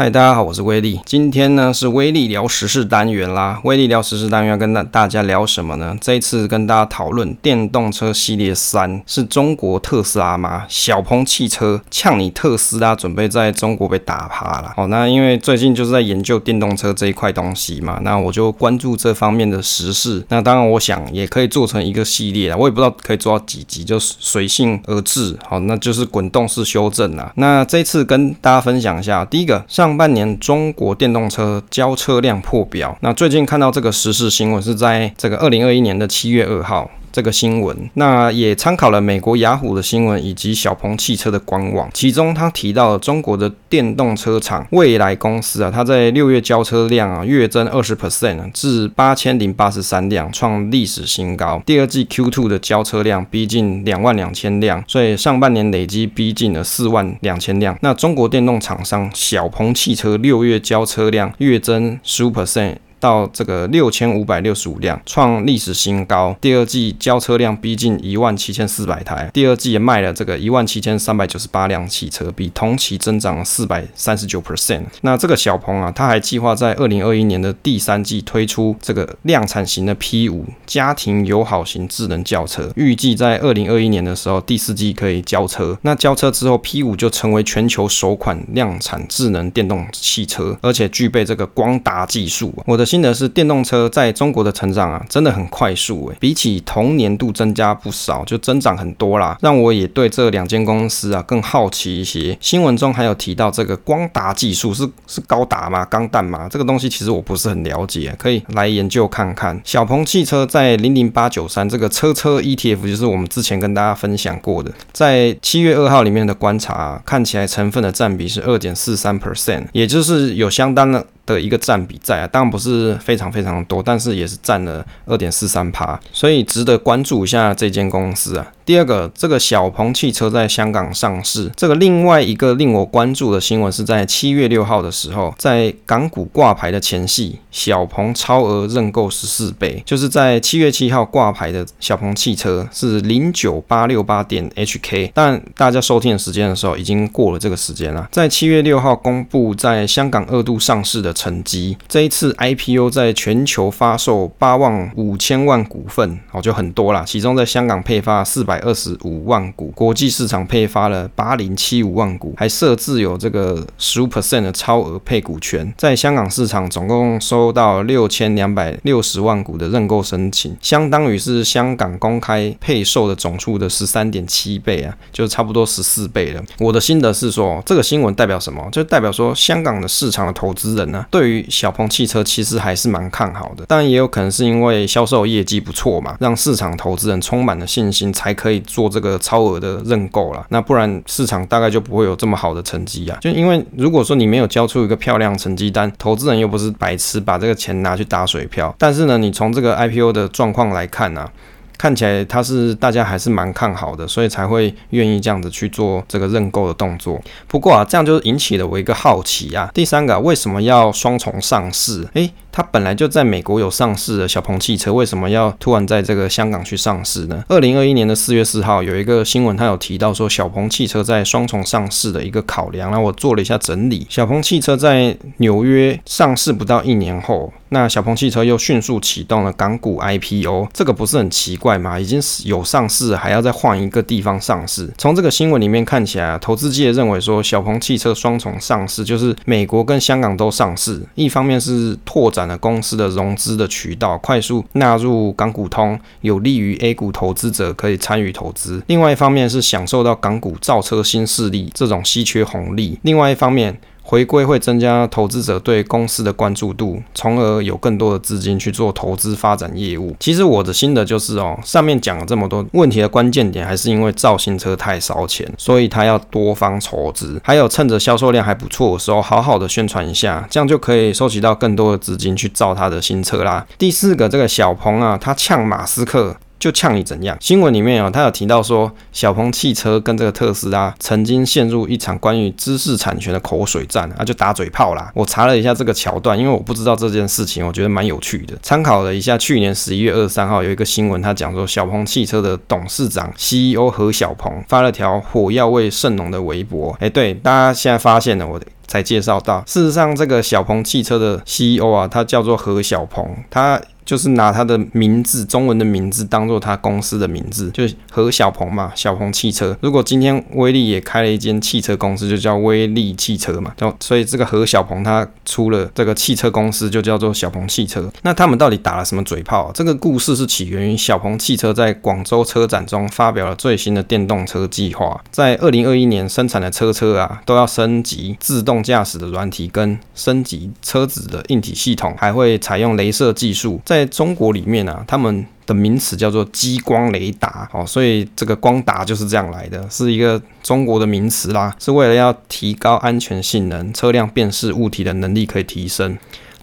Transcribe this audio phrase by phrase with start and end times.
[0.00, 0.98] 嗨，大家好，我是威力。
[1.04, 3.60] 今天呢是威力聊时事单元啦。
[3.64, 5.94] 威力聊时事单元要跟大大家聊什么呢？
[6.00, 10.64] 这一次跟大家讨论电动车系列三是中国特斯拉吗？
[10.68, 14.72] 小鹏汽车呛你特斯拉，准备在中国被打趴了。
[14.74, 20.24] 好，那因为最近就是在研究电动车这一块东西嘛，那我就关注这方面的时事。
[20.30, 25.36] 那当然，我想也可以做成一个系列啊，我也不知道可以做到几集，就随性而至。
[25.46, 27.30] 好，那就是滚动式修正啦。
[27.36, 29.89] 那这次跟大家分享一下，第一个上。
[29.90, 32.96] 上半年中国电动车交车辆破表。
[33.00, 36.88] 那最近看到这个时事新闻是在这个二零二一年的七月二号。
[37.12, 51.62] 这个新闻，那也参考了美国雅虎的新闻以及小鹏汽车的官网，其中他提到了中国的电动车厂蔚来公司啊，它在六月交车量啊月增二十 percent 至八千零八十三辆，创历史新高。
[51.66, 57.76] 第二季 Q2 的交车量逼近两万两千辆，所以上半年累计逼近了四万两千辆。
[57.80, 62.76] 那中国电动厂商小鹏汽车六月交车量月增十五 percent。
[63.00, 66.36] 到这个六千五百六十五辆，创历史新高。
[66.40, 74.84] 第二季交车量逼近一万七千四百台，第二季也卖了这个一万七千三百九十八辆汽车，比同期增长四百三十九 percent。
[75.00, 85.78] 那这个小鹏啊，他还计划在二零二一年的第三季推出这个量产型的 P 五家庭友好型智能轿车，预计在二零二一年的时候第四季可以交车。
[85.82, 92.52] 那交车之后，P 五就成为全球首款量产智能电动汽车，而且具备这个光达技术。
[92.66, 92.89] 我的。
[92.90, 102.36] 新的是电动车在中国的成长啊，真的很快速诶，比起同年度增加不少，就增长很多啦，让我也对这两间公司啊更好奇一些。
[102.40, 105.84] 新闻中还有提到这个光达技术是是高达吗？
[105.84, 106.48] 钢弹吗？
[106.50, 109.60] 这个东西其实我不是很了解，可以来研究看看。
[109.62, 121.06] 小鹏汽车在零零八九三这个车车 ETF 就是我们之前跟大家分享过的，在七月二号里面的观察啊，看起来成分的占比是二点四三 percent，也就是有相当的。
[121.26, 128.52] 的一个占比在啊，当然不是非常非常多，但是也是占了二点四三趴，所以值得关注一下这间公司啊。
[128.70, 151.12] 第二个，这个小鹏汽车在香港上市，这个另外一个令我关注的新闻是在七月六号的时候，在港股挂牌的前夕，小鹏超额认购十四倍，就是在七月七号挂牌的小鹏汽车是零九八六八点 HK，但大家收听的时间的时候已经过了这个时间了，在七月六号公布在香港二度上市的。
[151.12, 157.02] 成绩，这一次 IPO 在全球发售八万五千万股份，哦，就很多啦。
[157.04, 165.72] 其中在香港配发四百二十五万股，国际市场配发了八零七五万股，还设置有这个十五 percent 的超额配股权。
[165.76, 176.42] 在香港市场总共收到六千两百六十万股的认购申请，相当于是香港公开配售的总数的十三点七倍啊，就差不多十四倍了。
[176.58, 178.66] 我的心得是说，这个新闻代表什么？
[178.70, 190.44] 就代表说香港的市场的投资人呢、对于小鹏汽车其实还是蛮看好的，但也有可能是因为销售业绩不错嘛，让市场投资人充满了信心，才可可以做这个超额的认购了。
[190.48, 193.16] 那不然市场大概就不会有这么好的成绩啊。
[193.20, 198.74] 就因为如果说你没有交出一个漂亮成绩单，投资人又不是白痴，把这个钱拿去打水漂。
[198.76, 201.32] 但是呢，你从这个 IPO 的状况来看呢、啊。
[201.80, 207.18] 看起来它是大家还是蛮看好的，所以才会愿意这样子去做这个认购的动作。
[207.48, 209.70] 不过啊，这样就引起了我一个好奇啊。
[209.72, 212.06] 第三个，为什么要双重上市？
[212.12, 217.44] 诶，它本来就在美国有上市的小鹏汽车，为什么要突然在这个香港去上市呢？
[217.48, 222.90] 二零二一年的四月四号有一个新闻，它有提到说小鹏汽车在双重上市的一个考量。
[222.90, 227.52] 那我做了一下整理，小鹏汽车在纽约上市不到一年后。
[227.72, 232.00] 那小鹏汽车又迅速启动了港股 IPO，这个不是很奇怪吗？
[232.00, 234.92] 已经有上市，还要再换一个地方上市。
[234.98, 253.78] 从这个新闻里面看起来，投资界认为说小鹏汽车双重上市，就是美国跟香港都上市，一方面是拓展公司的融资的渠道，快速纳入港股通，有利于 A 股投资者可以参与投资；另外一方面是享受到港股造车新势力这种稀缺红利；另外一方面。
[254.02, 260.16] 回归会增加投资者对公司的关注度，从而有更多的资金去做投资发展业务。
[260.18, 273.66] 其实我的心得就是哦，上面讲了这么多问题的关键点，还是因为造新车太烧钱，所以他要多方筹资，还有趁着销售量还不错的时候，好好的宣传一下，这样就可以收集到更多的资金去造他的新车啦。
[273.78, 276.36] 第四个，这个小鹏啊，他呛马斯克。
[276.60, 277.34] 就呛你怎样？
[277.40, 285.10] 新闻里面啊，他有提到说，小鹏汽车跟这个特斯拉曾经陷入一场关于知识产权的口水战啊，就打嘴炮啦。
[285.14, 288.54] 我查了一下这个桥段，因为我不知道这件事情，我觉得蛮有趣的。
[288.62, 296.94] 参考了一下去年十一月二十三号有一个新闻，他讲说小鹏汽车的董事长 CEO 何小鹏发了条火药味甚浓的微博。
[297.00, 303.80] 哎，对，大家现在发现了我才介绍到，事实上这个小鹏汽车的 CEO 啊，他叫做何小鹏，他。
[304.10, 309.76] 就是拿他的名字，中文的名字当做他公司的名字，就何小鹏嘛，小鹏汽车。
[309.80, 318.10] 如果今天威力也开了一间汽车公司，就叫威力汽车嘛，就所以这个何小鹏他出了这个汽车公司，就叫做小鹏汽车。
[318.22, 319.70] 那他们到底打了什么嘴炮？
[319.72, 333.99] 这个故事是起源于小鹏汽车在广州车展中发表了最新的电动车计划，在二零二一年生产的车车啊，都要升级自动驾驶的软体跟升级车子的硬体系统，还会采用镭射技术在。
[334.00, 346.16] 在中国里面啊，他们的名词叫做激光雷达，哦，所以这个光达就是这样来的，是一个中国的名词啦，是为了要提高安全性能，车辆辨识物体的能力可以提升。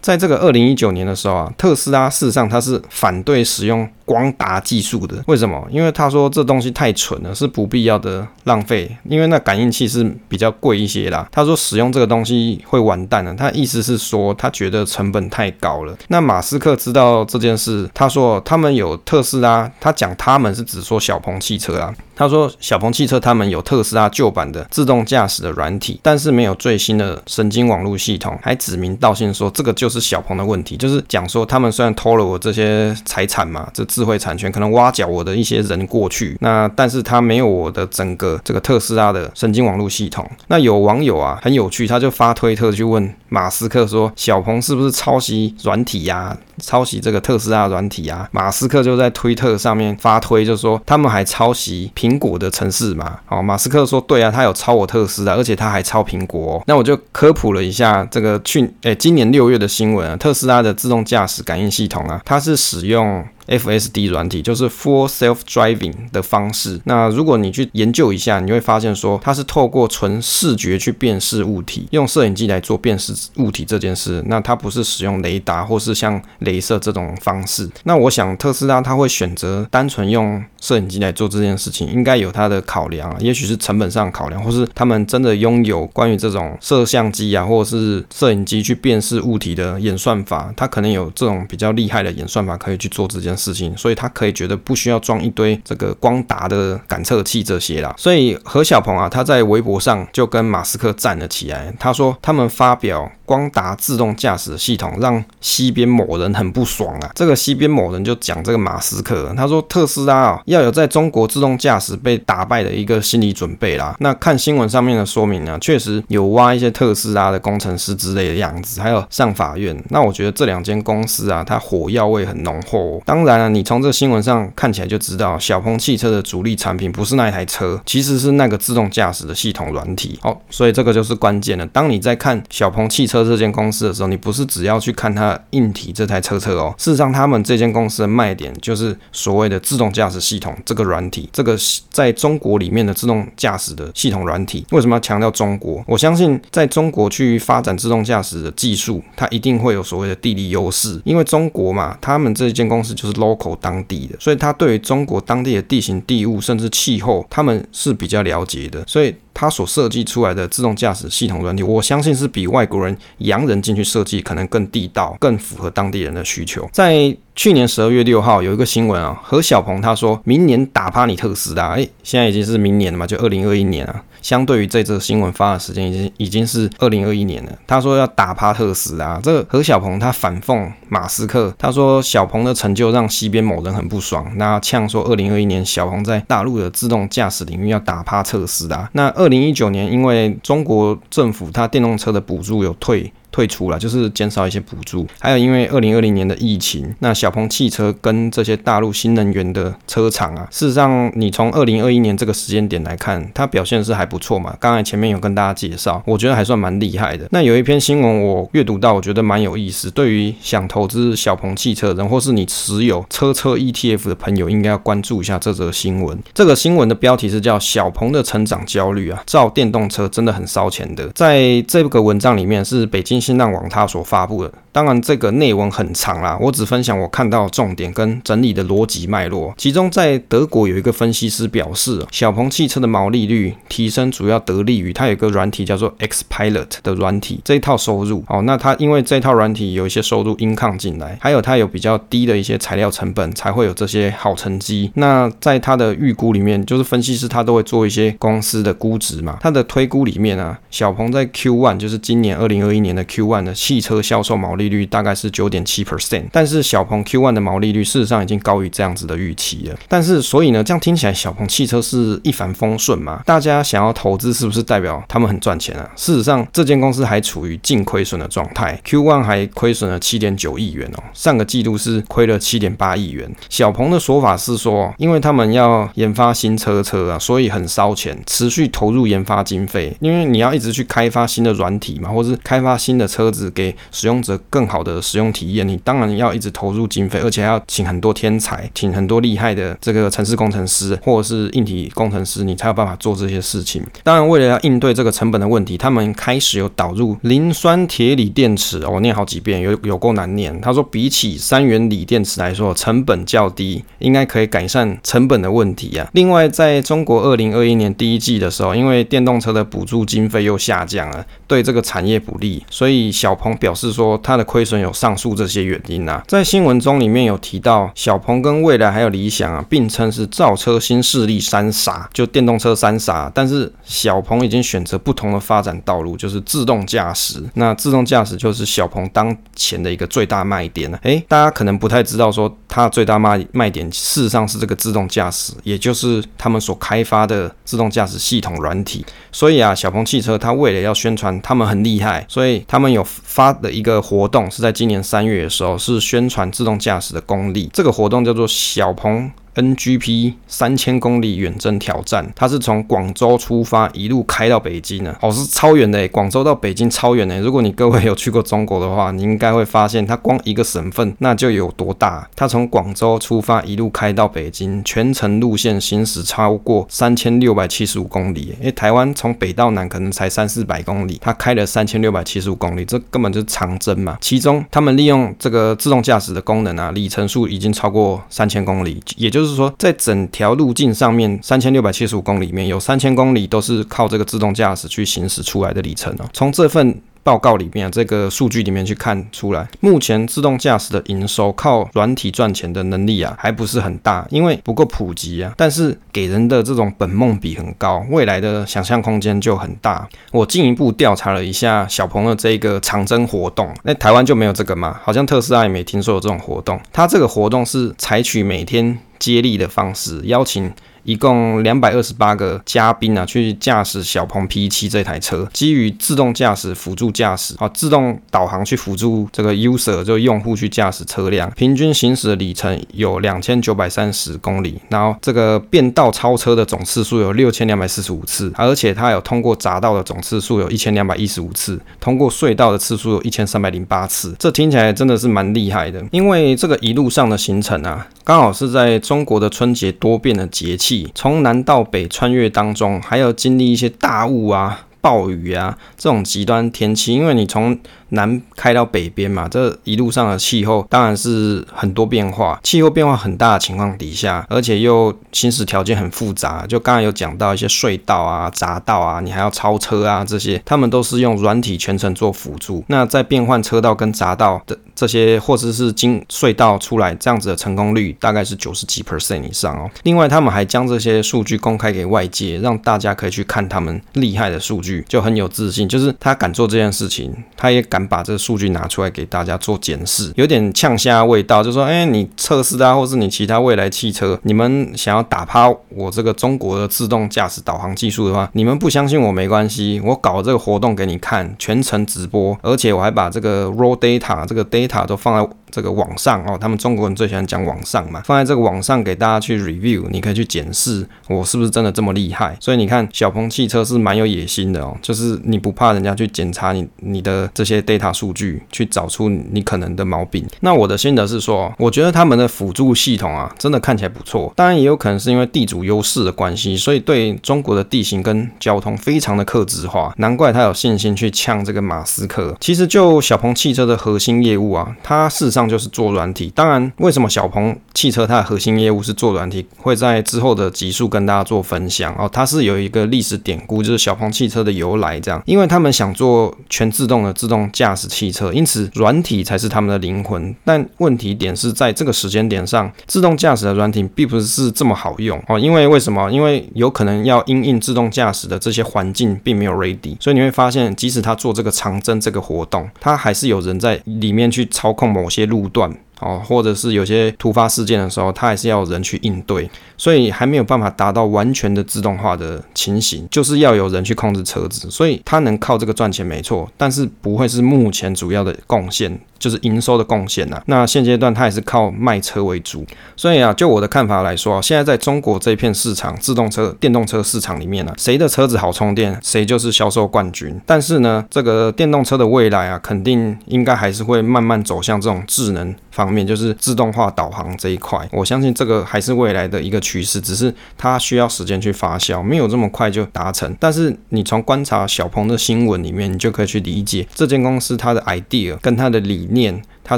[0.08, 3.86] 在这个二零一九年的时候啊，特斯拉事实上它是反对使用。
[4.08, 5.62] 光达技术的，为什么？
[5.70, 8.90] 因为他说这东西太蠢了，是不必要的浪费。
[9.04, 11.28] 因为那感应器是比较贵一些啦。
[11.30, 13.36] 他说使用这个东西会完蛋的。
[13.36, 15.94] 他意思是说他觉得成本太高了。
[16.08, 21.94] 那马斯克知道这件事，他说他们有特斯拉，他讲他们是只说小鹏汽车啊。
[22.18, 33.84] 他说小鹏汽车他们有特斯拉旧版的自动驾驶的软体，但是没有最新的神经网络系统，还指名道姓说这个就是小鹏的问题，就是讲说他们虽然偷了我这些财产嘛，这。
[33.88, 40.30] 智慧产权可能挖角我的一些人过去，那但是他没有我的整个这个特斯拉的神经网络系统。
[40.50, 46.38] 那有网友啊很有趣，他就发推特去问马斯克说：“小鹏是不是抄袭软体呀？
[46.60, 53.20] 抄袭这个特斯拉软体呀？”马斯克就在推特上面发推，就说他们还抄袭苹果的城市嘛。
[53.28, 63.26] 哦，马斯克说：“对啊，他有抄我特斯拉，而且他还抄苹果。”那我就科普了一下这个去诶、今年六月的新闻啊，特斯拉的自动驾驶感应系统啊，它是使用。
[63.48, 66.80] FSD 软体就是 Full Self Driving 的方式。
[66.86, 74.24] 那如果你去研究一下，你会发现说它是透过纯视觉去辨识物体，用摄影机来做辨识物体这件事。
[74.28, 77.70] 那它不是使用雷达或是像镭射这种方式。
[77.84, 93.54] 那我想特斯拉它会选择单纯用摄影机来做这件事情，应该有它的考量啊，也许是成本上考量，或是他们真的拥有关于这种摄像机啊，或者是摄影机去辨识物体的演算法，它可能有这种比较厉害的演算法可以去做这件事。
[93.54, 97.92] 情，所以他可以觉得不需要装一堆这个光达的感测器这些啦。
[97.98, 101.74] 所以何小鹏啊，他在微博上就跟马斯克站了起来。
[101.80, 107.10] 他说他们发表光达自动驾驶系统，让西边某人很不爽啊。
[107.16, 113.96] 这个西边某人就讲这个马斯克，他说特斯拉啊要有在中国自动驾驶被打败的一个心理准备啦。
[114.00, 119.76] 那看新闻上面的说明呢，确实有挖一些特斯拉的工程师之类的样子，还有上法院。
[119.90, 123.02] 那我觉得这两间公司啊，它火药味很浓厚。
[123.06, 130.18] 当了，你从这新闻上看起来就知道，小鹏汽车的主力产品不是那一台车，其实是那个自动驾驶的系统软体。
[130.24, 131.68] 哦，所以这个就是关键了。
[131.68, 133.18] 当你在看小鹏汽车。
[133.18, 141.58] 车这间公司的时候，你不是只要去看它硬体这台车车哦，事实上他们这间公司的卖点就是所谓的自动驾驶系统这个软体，这个
[141.90, 144.64] 在中国里面的自动驾驶的系统软体。
[144.70, 145.84] 为什么要强调中国？
[145.88, 159.14] 我相信在中国去发展自动驾驶的技术，它一定会有所谓的地理优势，因为中国嘛，他们这间公司就是 local 当地的，所以他对于中国当地的地形地物甚至气候，他们是比较了解的，所以。
[159.40, 166.68] 他所设计出来的自动驾驶系统软体，我相信是比外国人洋人进去设计可能更地道，更符合当地人的需求。
[166.74, 174.04] 在去年十二月六号有一个新闻啊，何小鹏他说明年打趴你特斯拉，哎，现在已经是明年了嘛，就二零二一年啊。
[174.28, 177.52] 相对于这则新闻发的时间，已经已经是二零二一年了。
[177.66, 188.90] 他说要打趴特斯拉，这个何小鹏他反讽马斯克，他说小鹏的成就让西边某人很不爽，那呛说二零二一年小鹏在大陆的自动驾驶领域要打趴特斯拉。
[188.92, 193.10] 那二零一九年因为中国政府它电动车的补助有退。
[193.38, 204.58] 退出了，就是减少一些补助，还有因为二零二零年的疫情，那小鹏汽车跟这些大陆新能源的车厂啊，事实上你从二零二一年这个时间点来看，它表现是还不错嘛。
[204.60, 207.28] 刚才前面有跟大家介绍，我觉得还算蛮厉害的。
[207.30, 209.92] 那有一篇新闻我阅读到，我觉得蛮有意思。
[209.92, 216.18] 对于想投资小鹏汽车的人，或是你持有车车 ETF 的朋友，应该要关注一下这则新闻。
[216.34, 221.08] 这个新闻的标题是叫“小鹏的成长焦虑”啊，造电动车真的很烧钱的。
[221.10, 223.22] 在这个文章里面是北京。
[223.28, 224.54] 新浪网它所发布的。
[224.72, 229.54] 当然，这个内文很长啦，我只分享我看到重点跟整理的逻辑脉络。
[229.58, 238.24] 其中，在德国有一个分析师表示，小鹏汽车的毛利率提升主要得力于它有一个软体叫做 XPilot 的软体这一套收入。
[238.30, 244.92] 哦，那它因为这套软体有一些收入 income 进来，还有它有比较低的一些材料成本，才会有这些好成绩。
[244.94, 254.68] 那在它的预估里面，就是分析师他都会做一些公司的估值嘛，他的推估里面啊，小鹏在 Q1 就是今年二零二一年的 Q Q1 的汽车销售毛利。
[254.68, 259.78] 率大概是九点七 percent，但是小鹏 Q1 的毛利率事实上已经高于这样子的预期了。
[259.88, 263.22] 但是所以呢，这样听起来小鹏汽车是一帆风顺嘛？
[263.26, 265.90] 大家想要投资是不是代表他们很赚钱啊？
[265.96, 273.34] 事实上，这间公司还处于净亏损的状态，Q1 还亏损了七点九亿元哦，上个季度是亏了七点八亿元。
[273.50, 284.40] 小鹏的说法是说，因为他们要研发新车车啊，所以很烧钱，持续投入研发经费，因为你要一直去开发新的软体嘛，或是开发新的车子给使用者。
[284.50, 293.84] 更好的使用体验，你当然要一直投入经费，而且要请很多天才，请很多厉害的这个城市工程师或者是硬体工程师，你才有办法做这些事情。
[294.04, 298.86] 当然，为了要应对这个成本的问题，他们开始有导入磷酸铁锂电池。
[298.88, 300.60] 我念好几遍，有有够难念。
[300.62, 306.08] 他说，比起三元锂电池来说，成本较低，应该可以改善成本的问题啊。
[306.14, 323.30] 另外，在中国二零二一年第一季的时候，因为电动车的补助经费又下降了，对这个产业不利，所以所以小鹏表示说，他的亏损有上述这些原因啊，在新闻中里面有提到，小鹏跟蔚来还有理想啊，并称是造车新势力三傻，就电动车三傻。
[323.36, 327.44] 但是小鹏已经选择不同的发展道路，就是自动驾驶。
[327.56, 330.98] 那自动驾驶就是小鹏当前的一个最大卖点了。
[331.04, 339.06] 诶，大家可能不太知道，说它最大卖卖点事实上是这个自动驾驶，也就是他们所开发的自动驾驶系统软体。
[339.34, 347.68] 所以啊，小鹏汽车它为了要宣传他们很厉害，所以他们有发的一个活动是在今年三月的时候，是宣传自动驾驶的功力。
[347.74, 349.32] 这个活动叫做小鹏。
[349.58, 355.16] NGP 三千公里远征挑战，它是从广州出发，一路开到北京呢。
[355.20, 357.42] 哦，是超远的，广州到北京超远的。
[357.42, 362.30] 如果你各位有去过中国的话，你应该会发现，它光一个省份那就有多大。
[362.36, 368.56] 它从广州出发，一路开到北京，全程路线行驶超过三千六百七十五公里。
[368.60, 374.20] 因为台湾从北到南可能才三四百公里，它开了三千六百七十五公里，这根本就是长征嘛。
[374.22, 379.47] 其中他们利用这个自动驾驶的功能啊，里程数已经超过三千公里，也就是。
[379.48, 386.30] 就是说，在整条路径上面，三千六百七十五公里里面有三千公里都是靠这个自动驾驶去行驶出来的里程啊。
[386.34, 395.54] 从这份报告里面啊，这个数据里面去看出来，目前自动驾驶的营收靠软体赚钱的能力啊，还不是很大，因为不够普及啊。
[395.58, 400.08] 但是给人的这种本梦比很高，未来的想象空间就很大。
[400.32, 404.98] 我进一步调查了一下小鹏的这个长征活动，那台湾就没有这个吗？
[405.04, 406.80] 好像特斯拉也没听说有这种活动。
[406.94, 410.72] 它这个活动是采取每天接力的方式，邀请。
[411.08, 440.97] 一共两百二十八个嘉宾啊，去驾驶小鹏 P7 这台车，基于自动驾驶辅助驾驶，啊，自动导航去辅助这个 user 就用户去驾驶车辆，平均行驶的里程有两千九百三十公里，然后这个变道超车的总次数有六千两百四十五次，而且它有通过匝道的总次数有一千两百一十五次，通过隧道的次数有一千三百零八次，这听起来真的是蛮厉害的，因为这个一路上的行程啊，刚好是在中国的春节多变的节气。
[441.14, 447.78] 从南到北穿越当中，还要经历一些大雾啊、暴雨啊这种极端天气，因为你从
[448.10, 462.84] 南开到北边嘛，这一路上的气候当然是很多变化，气候变化很大的情况底下，而且又行驶条件很复杂，就刚才有讲到一些隧道啊、匝道啊，你还要超车啊这些，他们都是用软体全程做辅助。
[462.88, 469.90] 那在变换车道跟匝道的这些，或者是经隧道出来这样子的成功率，大概是九十几 percent 以上哦。
[470.04, 478.08] 另外，他们还将这些数据公开给外界，让大家可以去看他们厉害的数据，就很有自信，就是他敢做这件事情，他也敢。
[478.08, 502.56] 把这个数据拿出来给大家做检视，有点呛虾味道，就说，哎，你测试啊，或是你其他未来汽车，你们想要打趴我这个中国的自动驾驶导航技术的话，你们不相信我没关系，我搞这个活动给你看，全程直播，而且我还把这个 raw data 这个 data 都放在这个网上哦，他们中国人最喜欢讲网上嘛，放在这个网上给大家去 review，你可以去检视我是不是真的这么厉害。
[502.60, 510.46] 所以你看，小鹏汽车是蛮有野心的哦，就是你不怕人家去检查你你的这些 data 数据，去找出你可能的毛病。
[510.62, 514.52] 那我的心得是说，我觉得他们的辅助系统啊，真的看起来不错。
[514.56, 522.56] 当然也有可能是因为地主优势的关系，所以对中国的地形跟交通非常的克制化，难怪他有信心去呛这个马斯克。
[522.60, 526.52] 其实就小鹏汽车的核心业务啊，它事实上就是做软体。
[526.54, 532.30] 当然，为什么小鹏汽车它的核心业务是做软体，会在之后的集数跟大家做分享哦。
[532.32, 540.56] 它是有一个历史典故，就是小鹏汽车的由来这样，因为他们想做全自动的自动驾驶汽车，因此软体才是他们的灵魂。
[540.64, 545.58] 但问题点是在这个时间点上，自动驾驶的软体并不是这么好用哦。
[545.58, 546.30] 因为为什么？
[546.30, 555.92] 因为有可能要因应自动驾驶的这些环境并没有 ready，所以你会发现，即使他做这个长征这个活动，他还是有人在里面去操控某些路段。
[556.20, 569.20] 哦，或者是有些突发事件的时候，它还是要有人去应对，所以还没有办法达到完全的自动化的情形，就是要有人去控制车子，所以它能靠这个赚钱没错，但是不会是目前主要的贡献。
[569.40, 570.62] 就是营收的贡献呐。
[570.66, 580.60] 那现阶段它也是靠卖车为主，所以啊，就我的看法来说啊，现在在中国这片市场，自动车、电动车市场里面呢，谁的车子好充电，谁就是销售冠军。
[580.66, 588.08] 但是呢，这个电动车的未来啊，肯定应该还是会慢慢走向这种智能方面，就是自动化导航这一块。
[588.12, 593.56] 我相信这个还是未来的一个趋势，只是它需要时间去发酵，没有这么快就达成。
[593.60, 599.64] 但是你从观察小鹏的新闻里面，你就可以去理解这间公司它的 idea 跟它的理念。
[599.88, 599.98] 它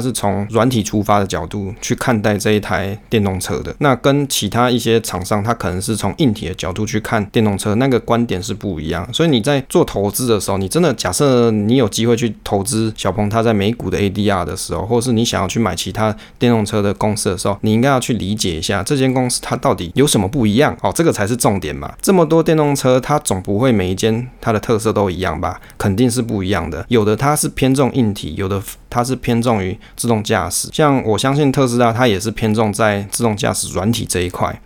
[0.00, 9.06] 是从软体出发的角度去看待这一台电动车的，那跟其他一些厂商，它可能是从硬体的角度去看电动车，那个观点是不一样。
[9.12, 21.92] 所以你在做投资的时候，你真的假设你有机会去投资小鹏，它在美股的 ADR 的时候，或是你想要去买其他电动车的公司的时候，你应该要去理解一下这间公司它到底有什么不一样哦，这个才是重点嘛。
[22.00, 25.60] 这么多电动车，它总不会每一间它的特色都一样吧？
[25.76, 26.84] 肯定是不一样的。
[26.88, 34.60] 有的它是偏重硬体，有的它是偏重于自动驾驶，像我相信特斯拉，它也是偏重在自动驾驶软体这一块。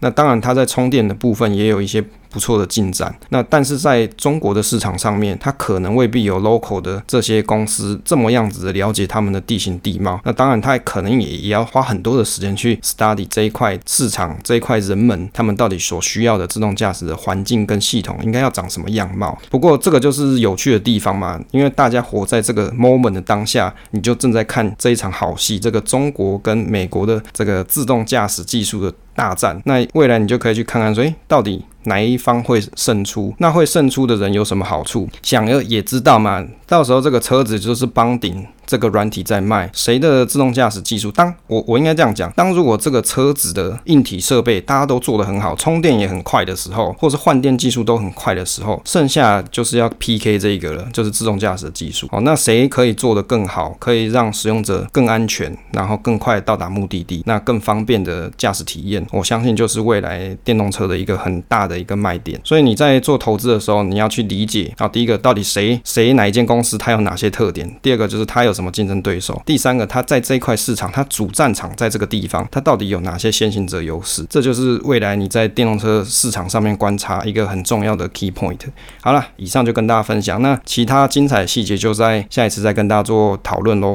[0.00, 2.04] 那当然，它在充电的部分也有一些。
[2.36, 10.20] 不错的进展，那但是在中国的市场上面，它可能未必有 local 的这些公司这么样子的了解他们的地形地貌。
[10.22, 19.38] 那当然，它可能也也要花很多的时间去 study 这一块市场这一块人们他们到底所需要的自动驾驶的环境跟系统应该要长什么样貌。
[19.48, 29.58] 不过这个就是有趣的地方嘛，因为大家活在这个 moment 的当下，你就正在看这一场好戏，这个中国跟美国的这个自动驾驶技术的大战。
[29.64, 31.64] 那未来你就可以去看看说，诶，到底。
[31.86, 33.34] 哪一方会胜出？
[33.38, 35.08] 那会胜出的人有什么好处？
[35.22, 36.46] 想要也知道嘛。
[36.66, 41.10] 到时候这个车子就是帮顶这个软体在卖，谁的自动驾驶技术？
[41.12, 52.08] 当我我应该这样讲，当如果这个车子的硬体设备大家都做得很好，充电也很快的时候，或是换电技术都很快的时候，剩下就是要 PK 这一个了，就是自动驾驶的技术。
[52.10, 62.40] 哦，那谁可以做得更好，可以让使用者更安全，然后更快到达目的地，那更方便的驾驶体验，我相信就是未来电动车的一个很大的一个卖点。
[62.42, 67.70] 所以你在做投资的时候，你要去理解啊，第一个到底谁谁哪一间公司它有哪些特点？
[67.82, 69.40] 第二个就是它有什么竞争对手？
[69.44, 74.26] 第三个，它在这一块市场，它主战场在这个地方，它到底有哪些先行者优势？
[74.30, 78.58] 这就是未来你在电动车市场上面观察一个很重要的 key point。
[79.02, 83.94] 好了，以上就跟大家分享，那其他精彩细节就在下一次再跟大家做讨论喽。